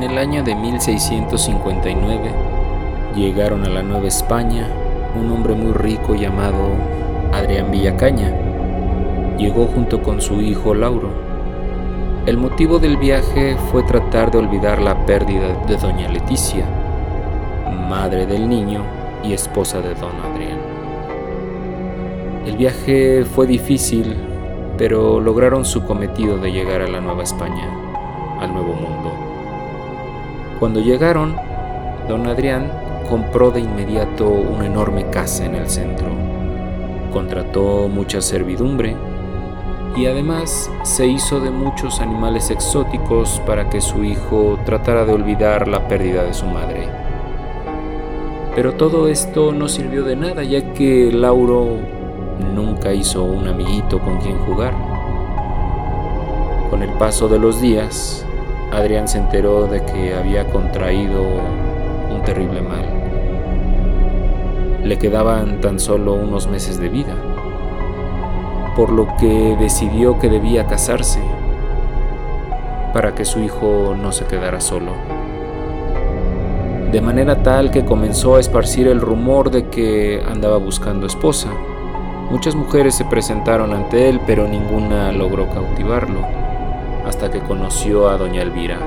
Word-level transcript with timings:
el 0.00 0.16
año 0.16 0.42
de 0.42 0.54
1659 0.54 2.32
llegaron 3.14 3.64
a 3.64 3.68
la 3.68 3.82
Nueva 3.82 4.08
España 4.08 4.66
un 5.20 5.30
hombre 5.30 5.54
muy 5.54 5.72
rico 5.72 6.14
llamado 6.14 6.70
Adrián 7.32 7.70
Villacaña. 7.70 8.32
Llegó 9.36 9.66
junto 9.66 10.02
con 10.02 10.22
su 10.22 10.40
hijo 10.40 10.74
Lauro. 10.74 11.10
El 12.24 12.38
motivo 12.38 12.78
del 12.78 12.96
viaje 12.96 13.56
fue 13.70 13.82
tratar 13.82 14.30
de 14.30 14.38
olvidar 14.38 14.80
la 14.80 15.04
pérdida 15.04 15.52
de 15.66 15.76
doña 15.76 16.08
Leticia, 16.08 16.64
madre 17.88 18.24
del 18.24 18.48
niño 18.48 18.82
y 19.22 19.34
esposa 19.34 19.80
de 19.80 19.94
don 19.94 20.12
Adrián. 20.24 20.58
El 22.46 22.56
viaje 22.56 23.24
fue 23.24 23.46
difícil, 23.46 24.16
pero 24.78 25.20
lograron 25.20 25.66
su 25.66 25.84
cometido 25.84 26.38
de 26.38 26.50
llegar 26.50 26.80
a 26.80 26.88
la 26.88 27.00
Nueva 27.00 27.24
España, 27.24 27.68
al 28.40 28.54
Nuevo 28.54 28.72
Mundo. 28.74 29.31
Cuando 30.62 30.78
llegaron, 30.78 31.34
don 32.08 32.28
Adrián 32.28 32.70
compró 33.10 33.50
de 33.50 33.58
inmediato 33.58 34.28
una 34.28 34.64
enorme 34.64 35.10
casa 35.10 35.44
en 35.44 35.56
el 35.56 35.68
centro, 35.68 36.06
contrató 37.12 37.88
mucha 37.88 38.20
servidumbre 38.20 38.94
y 39.96 40.06
además 40.06 40.70
se 40.84 41.08
hizo 41.08 41.40
de 41.40 41.50
muchos 41.50 41.98
animales 41.98 42.48
exóticos 42.50 43.42
para 43.44 43.68
que 43.70 43.80
su 43.80 44.04
hijo 44.04 44.56
tratara 44.64 45.04
de 45.04 45.12
olvidar 45.12 45.66
la 45.66 45.88
pérdida 45.88 46.22
de 46.22 46.32
su 46.32 46.46
madre. 46.46 46.88
Pero 48.54 48.74
todo 48.74 49.08
esto 49.08 49.50
no 49.50 49.66
sirvió 49.66 50.04
de 50.04 50.14
nada 50.14 50.44
ya 50.44 50.72
que 50.74 51.10
Lauro 51.10 51.78
nunca 52.54 52.94
hizo 52.94 53.24
un 53.24 53.48
amiguito 53.48 53.98
con 53.98 54.20
quien 54.20 54.38
jugar. 54.38 54.74
Con 56.70 56.84
el 56.84 56.90
paso 56.98 57.26
de 57.26 57.40
los 57.40 57.60
días, 57.60 58.24
Adrián 58.72 59.06
se 59.06 59.18
enteró 59.18 59.66
de 59.66 59.84
que 59.84 60.14
había 60.14 60.48
contraído 60.48 61.22
un 62.10 62.22
terrible 62.24 62.62
mal. 62.62 62.86
Le 64.82 64.96
quedaban 64.96 65.60
tan 65.60 65.78
solo 65.78 66.14
unos 66.14 66.46
meses 66.46 66.80
de 66.80 66.88
vida, 66.88 67.14
por 68.74 68.90
lo 68.90 69.14
que 69.18 69.56
decidió 69.60 70.18
que 70.18 70.30
debía 70.30 70.66
casarse 70.66 71.20
para 72.94 73.14
que 73.14 73.26
su 73.26 73.40
hijo 73.40 73.94
no 73.96 74.10
se 74.10 74.24
quedara 74.24 74.60
solo. 74.60 74.92
De 76.90 77.00
manera 77.02 77.42
tal 77.42 77.70
que 77.70 77.84
comenzó 77.84 78.36
a 78.36 78.40
esparcir 78.40 78.88
el 78.88 79.02
rumor 79.02 79.50
de 79.50 79.68
que 79.68 80.22
andaba 80.26 80.56
buscando 80.56 81.06
esposa. 81.06 81.50
Muchas 82.30 82.54
mujeres 82.54 82.94
se 82.94 83.04
presentaron 83.04 83.74
ante 83.74 84.08
él, 84.08 84.18
pero 84.26 84.48
ninguna 84.48 85.12
logró 85.12 85.50
cautivarlo 85.50 86.51
hasta 87.04 87.30
que 87.30 87.40
conoció 87.40 88.08
a 88.08 88.16
doña 88.16 88.42
Elvira, 88.42 88.78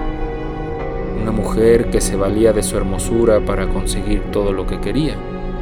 una 1.22 1.32
mujer 1.32 1.90
que 1.90 2.02
se 2.02 2.16
valía 2.16 2.54
de 2.54 2.64
su 2.64 2.78
hermosura 2.78 3.40
para 3.40 3.68
conseguir 3.68 4.32
todo 4.32 4.52
lo 4.54 4.68
que 4.68 4.80
quería, 4.80 5.16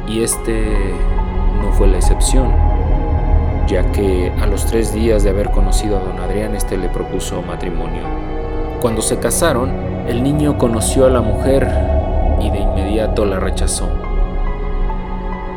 y 0.06 0.22
este 0.22 0.64
no 1.60 1.72
fue 1.72 1.88
la 1.88 1.96
excepción, 1.96 2.52
ya 3.66 3.90
que 3.92 4.32
a 4.40 4.46
los 4.46 4.66
tres 4.66 4.92
días 4.92 5.24
de 5.24 5.30
haber 5.30 5.50
conocido 5.50 5.96
a 5.96 6.00
don 6.00 6.18
Adrián, 6.18 6.54
este 6.54 6.76
le 6.76 6.88
propuso 6.88 7.42
matrimonio. 7.42 8.02
Cuando 8.80 9.00
se 9.00 9.18
casaron, 9.18 9.70
el 10.06 10.22
niño 10.22 10.58
conoció 10.58 11.06
a 11.06 11.10
la 11.10 11.22
mujer 11.22 11.66
y 12.40 12.50
de 12.50 12.58
inmediato 12.58 13.24
la 13.24 13.40
rechazó. 13.40 13.88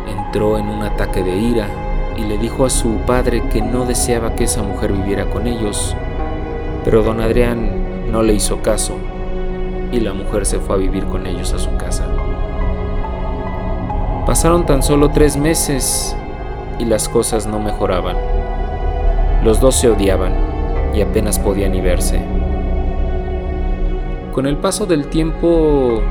Entró 0.07 0.57
en 0.57 0.69
un 0.69 0.83
ataque 0.83 1.21
de 1.23 1.35
ira 1.35 1.67
y 2.15 2.21
le 2.21 2.37
dijo 2.37 2.65
a 2.65 2.69
su 2.69 2.97
padre 3.05 3.43
que 3.49 3.61
no 3.61 3.85
deseaba 3.85 4.35
que 4.35 4.45
esa 4.45 4.63
mujer 4.63 4.93
viviera 4.93 5.25
con 5.25 5.47
ellos 5.47 5.95
pero 6.89 7.03
don 7.03 7.19
Adrián 7.19 8.13
no 8.13 8.23
le 8.23 8.33
hizo 8.33 8.61
caso 8.61 8.95
y 9.91 9.99
la 9.99 10.13
mujer 10.13 10.45
se 10.45 10.57
fue 10.57 10.75
a 10.75 10.77
vivir 10.77 11.03
con 11.03 11.27
ellos 11.27 11.51
a 11.51 11.59
su 11.59 11.75
casa. 11.75 12.05
Pasaron 14.25 14.65
tan 14.65 14.81
solo 14.81 15.11
tres 15.11 15.35
meses 15.35 16.15
y 16.79 16.85
las 16.85 17.09
cosas 17.09 17.45
no 17.45 17.59
mejoraban. 17.59 18.15
Los 19.43 19.59
dos 19.59 19.75
se 19.75 19.89
odiaban 19.89 20.31
y 20.95 21.01
apenas 21.01 21.39
podían 21.39 21.73
ni 21.73 21.81
verse. 21.81 22.21
Con 24.31 24.47
el 24.47 24.55
paso 24.55 24.85
del 24.85 25.07
tiempo, 25.07 26.01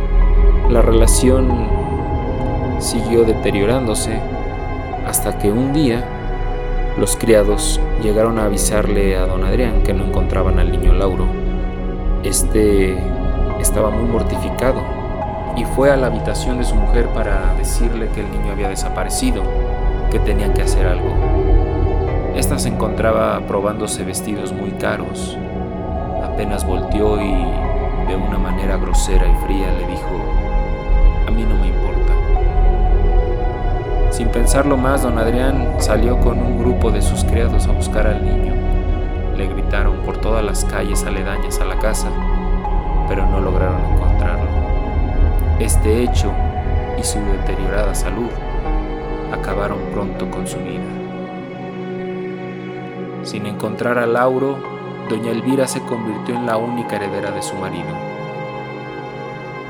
la 0.68 0.82
relación 0.82 1.68
siguió 2.80 3.24
deteriorándose 3.24 4.20
hasta 5.06 5.38
que 5.38 5.50
un 5.50 5.72
día 5.72 6.04
los 6.98 7.16
criados 7.16 7.78
llegaron 8.02 8.38
a 8.38 8.46
avisarle 8.46 9.16
a 9.16 9.26
don 9.26 9.44
Adrián 9.44 9.82
que 9.82 9.92
no 9.92 10.04
encontraban 10.04 10.58
al 10.58 10.72
niño 10.72 10.94
Lauro. 10.94 11.26
Este 12.22 12.96
estaba 13.60 13.90
muy 13.90 14.08
mortificado 14.08 14.80
y 15.56 15.64
fue 15.64 15.90
a 15.90 15.96
la 15.96 16.06
habitación 16.06 16.58
de 16.58 16.64
su 16.64 16.74
mujer 16.74 17.08
para 17.08 17.54
decirle 17.54 18.08
que 18.14 18.20
el 18.20 18.30
niño 18.30 18.52
había 18.52 18.68
desaparecido, 18.68 19.42
que 20.10 20.18
tenía 20.20 20.52
que 20.54 20.62
hacer 20.62 20.86
algo. 20.86 21.14
Esta 22.34 22.58
se 22.58 22.68
encontraba 22.68 23.40
probándose 23.46 24.02
vestidos 24.04 24.52
muy 24.52 24.70
caros. 24.72 25.36
Apenas 26.22 26.66
volteó 26.66 27.20
y 27.20 27.32
de 28.08 28.16
una 28.16 28.38
manera 28.38 28.76
grosera 28.76 29.26
y 29.26 29.34
fría 29.46 29.72
le 29.72 29.86
dijo, 29.86 31.26
a 31.26 31.30
mí 31.30 31.44
no 31.44 31.56
me 31.56 31.68
importa. 31.68 31.95
Sin 34.16 34.28
pensarlo 34.28 34.78
más, 34.78 35.02
don 35.02 35.18
Adrián 35.18 35.74
salió 35.78 36.18
con 36.18 36.38
un 36.38 36.58
grupo 36.58 36.90
de 36.90 37.02
sus 37.02 37.22
criados 37.22 37.66
a 37.66 37.72
buscar 37.72 38.06
al 38.06 38.24
niño. 38.24 38.54
Le 39.36 39.46
gritaron 39.46 39.98
por 40.06 40.16
todas 40.16 40.42
las 40.42 40.64
calles 40.64 41.04
aledañas 41.04 41.60
a 41.60 41.66
la 41.66 41.78
casa, 41.78 42.08
pero 43.10 43.26
no 43.26 43.42
lograron 43.42 43.78
encontrarlo. 43.84 44.48
Este 45.60 46.02
hecho 46.02 46.32
y 46.98 47.02
su 47.02 47.18
deteriorada 47.18 47.94
salud 47.94 48.30
acabaron 49.38 49.80
pronto 49.92 50.30
con 50.30 50.46
su 50.46 50.56
vida. 50.60 50.88
Sin 53.22 53.44
encontrar 53.44 53.98
a 53.98 54.06
Lauro, 54.06 54.56
doña 55.10 55.30
Elvira 55.30 55.66
se 55.66 55.82
convirtió 55.82 56.36
en 56.36 56.46
la 56.46 56.56
única 56.56 56.96
heredera 56.96 57.32
de 57.32 57.42
su 57.42 57.54
marido. 57.56 57.92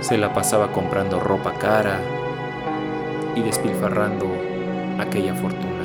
Se 0.02 0.16
la 0.16 0.32
pasaba 0.32 0.70
comprando 0.70 1.18
ropa 1.18 1.52
cara, 1.54 1.98
y 3.36 3.42
despilfarrando 3.42 4.26
aquella 4.98 5.34
fortuna. 5.34 5.76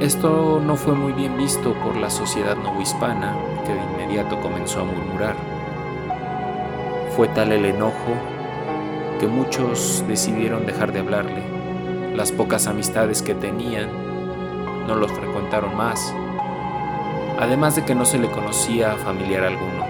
Esto 0.00 0.60
no 0.64 0.76
fue 0.76 0.94
muy 0.94 1.12
bien 1.12 1.36
visto 1.36 1.74
por 1.74 1.96
la 1.96 2.08
sociedad 2.08 2.56
novohispana, 2.56 3.36
que 3.66 3.74
de 3.74 3.80
inmediato 3.80 4.40
comenzó 4.40 4.80
a 4.80 4.84
murmurar. 4.84 5.34
Fue 7.16 7.28
tal 7.28 7.52
el 7.52 7.64
enojo 7.64 8.14
que 9.18 9.26
muchos 9.26 10.04
decidieron 10.06 10.66
dejar 10.66 10.92
de 10.92 11.00
hablarle. 11.00 11.42
Las 12.14 12.30
pocas 12.30 12.66
amistades 12.66 13.22
que 13.22 13.34
tenían 13.34 13.88
no 14.86 14.94
los 14.94 15.10
frecuentaron 15.12 15.76
más, 15.76 16.14
además 17.40 17.74
de 17.74 17.84
que 17.84 17.94
no 17.94 18.04
se 18.04 18.18
le 18.18 18.30
conocía 18.30 18.92
familiar 18.96 19.44
alguno. 19.44 19.86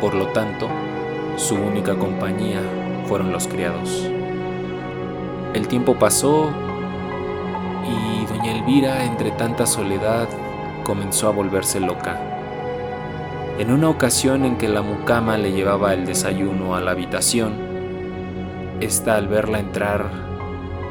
Por 0.00 0.14
lo 0.14 0.26
tanto, 0.28 0.68
su 1.36 1.54
única 1.54 1.94
compañía 1.94 2.60
fueron 3.06 3.32
los 3.32 3.48
criados. 3.48 4.10
El 5.54 5.68
tiempo 5.68 5.94
pasó 5.94 6.50
y 7.84 8.26
doña 8.26 8.52
Elvira, 8.52 9.04
entre 9.04 9.30
tanta 9.30 9.66
soledad, 9.66 10.28
comenzó 10.84 11.28
a 11.28 11.32
volverse 11.32 11.80
loca. 11.80 12.20
En 13.58 13.72
una 13.72 13.88
ocasión 13.88 14.44
en 14.44 14.58
que 14.58 14.68
la 14.68 14.82
mucama 14.82 15.38
le 15.38 15.52
llevaba 15.52 15.94
el 15.94 16.04
desayuno 16.04 16.74
a 16.74 16.80
la 16.80 16.90
habitación, 16.90 17.54
esta 18.80 19.16
al 19.16 19.28
verla 19.28 19.58
entrar 19.58 20.10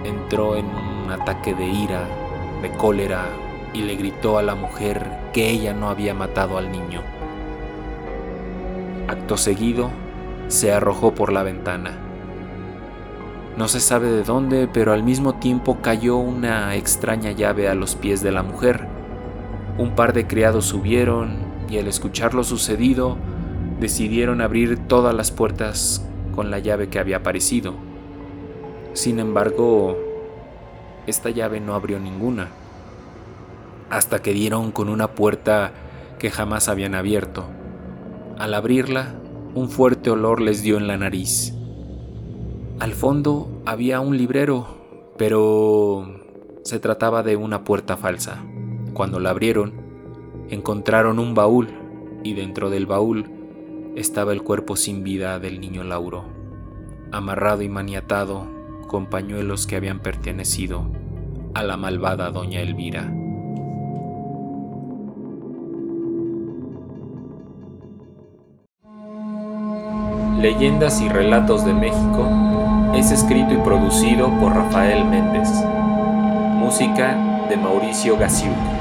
entró 0.03 0.55
en 0.55 0.65
un 0.65 1.11
ataque 1.11 1.53
de 1.53 1.67
ira, 1.67 2.01
de 2.61 2.71
cólera, 2.71 3.25
y 3.73 3.81
le 3.81 3.95
gritó 3.95 4.37
a 4.37 4.41
la 4.41 4.55
mujer 4.55 5.05
que 5.33 5.49
ella 5.49 5.73
no 5.73 5.89
había 5.89 6.13
matado 6.13 6.57
al 6.57 6.71
niño. 6.71 7.01
Acto 9.07 9.37
seguido, 9.37 9.91
se 10.47 10.71
arrojó 10.71 11.13
por 11.13 11.31
la 11.31 11.43
ventana. 11.43 12.04
No 13.57 13.69
se 13.69 13.79
sabe 13.79 14.09
de 14.09 14.23
dónde, 14.23 14.67
pero 14.67 14.91
al 14.91 15.03
mismo 15.03 15.35
tiempo 15.35 15.77
cayó 15.81 16.17
una 16.17 16.75
extraña 16.75 17.31
llave 17.31 17.69
a 17.69 17.75
los 17.75 17.95
pies 17.95 18.21
de 18.21 18.33
la 18.33 18.43
mujer. 18.43 18.85
Un 19.77 19.95
par 19.95 20.11
de 20.11 20.27
criados 20.27 20.65
subieron 20.65 21.37
y 21.69 21.77
al 21.77 21.87
escuchar 21.87 22.33
lo 22.33 22.43
sucedido, 22.43 23.17
decidieron 23.79 24.41
abrir 24.41 24.87
todas 24.87 25.15
las 25.15 25.31
puertas 25.31 26.05
con 26.35 26.51
la 26.51 26.59
llave 26.59 26.89
que 26.89 26.99
había 26.99 27.17
aparecido. 27.17 27.75
Sin 28.91 29.19
embargo, 29.19 29.97
esta 31.07 31.29
llave 31.29 31.61
no 31.61 31.75
abrió 31.75 31.97
ninguna, 31.97 32.49
hasta 33.89 34.21
que 34.21 34.33
dieron 34.33 34.71
con 34.71 34.89
una 34.89 35.11
puerta 35.11 35.71
que 36.19 36.29
jamás 36.29 36.67
habían 36.67 36.93
abierto. 36.93 37.45
Al 38.37 38.53
abrirla, 38.53 39.15
un 39.53 39.69
fuerte 39.69 40.09
olor 40.09 40.41
les 40.41 40.61
dio 40.61 40.77
en 40.77 40.87
la 40.87 40.97
nariz. 40.97 41.53
Al 42.79 42.93
fondo 42.93 43.47
había 43.65 44.01
un 44.01 44.17
librero, 44.17 44.67
pero 45.17 46.19
se 46.63 46.77
trataba 46.79 47.23
de 47.23 47.37
una 47.37 47.63
puerta 47.63 47.95
falsa. 47.95 48.43
Cuando 48.93 49.21
la 49.21 49.29
abrieron, 49.29 49.71
encontraron 50.49 51.17
un 51.19 51.33
baúl 51.33 51.69
y 52.23 52.33
dentro 52.33 52.69
del 52.69 52.85
baúl 52.85 53.29
estaba 53.95 54.33
el 54.33 54.43
cuerpo 54.43 54.75
sin 54.75 55.05
vida 55.05 55.39
del 55.39 55.61
niño 55.61 55.85
Lauro, 55.85 56.25
amarrado 57.13 57.61
y 57.61 57.69
maniatado 57.69 58.45
con 58.87 59.05
pañuelos 59.05 59.67
que 59.67 59.77
habían 59.77 60.01
pertenecido 60.01 60.85
a 61.53 61.63
la 61.63 61.77
malvada 61.77 62.29
doña 62.29 62.59
Elvira. 62.59 63.09
Leyendas 70.41 71.01
y 71.01 71.07
Relatos 71.07 71.65
de 71.65 71.73
México 71.73 72.54
es 73.05 73.11
escrito 73.11 73.53
y 73.53 73.57
producido 73.57 74.31
por 74.39 74.55
Rafael 74.55 75.05
Méndez. 75.05 75.47
Música 76.57 77.15
de 77.47 77.55
Mauricio 77.55 78.17
Gasiuk. 78.17 78.74